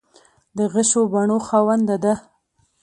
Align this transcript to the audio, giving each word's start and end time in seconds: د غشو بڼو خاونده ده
د 0.57 0.57
غشو 0.73 1.01
بڼو 1.11 1.37
خاونده 1.47 1.95
ده 2.03 2.13